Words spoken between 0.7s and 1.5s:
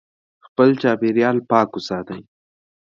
چاپیریال